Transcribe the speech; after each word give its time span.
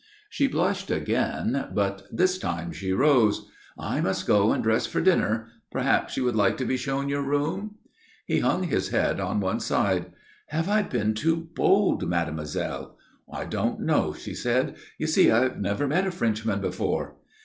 She 0.31 0.47
blushed 0.47 0.89
again; 0.89 1.67
but 1.75 2.07
this 2.11 2.39
time 2.39 2.71
she 2.71 2.91
rose. 2.91 3.47
"I 3.77 4.01
must 4.01 4.25
go 4.25 4.51
and 4.51 4.63
dress 4.63 4.87
for 4.87 4.99
dinner. 4.99 5.49
Perhaps 5.71 6.17
you 6.17 6.23
would 6.23 6.35
like 6.35 6.57
to 6.57 6.65
be 6.65 6.75
shown 6.75 7.07
your 7.07 7.21
room?" 7.21 7.75
He 8.25 8.39
hung 8.39 8.63
his 8.63 8.89
head 8.89 9.19
on 9.19 9.39
one 9.39 9.59
side. 9.59 10.11
"Have 10.47 10.67
I 10.67 10.81
been 10.81 11.13
too 11.13 11.35
bold, 11.53 12.09
mademoiselle?" 12.09 12.97
"I 13.31 13.45
don't 13.45 13.81
know," 13.81 14.11
she 14.11 14.33
said. 14.33 14.75
"You 14.97 15.05
see, 15.05 15.29
I've 15.29 15.59
never 15.61 15.85
met 15.85 16.07
a 16.07 16.11
Frenchman 16.11 16.61
before." 16.61 17.17